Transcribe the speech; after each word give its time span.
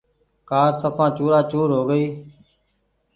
ڪآر 0.49 0.71
سڦان 0.81 1.09
چورآ 1.17 1.39
چور 1.51 1.69
هو 1.75 1.81
گئي۔ 1.89 2.05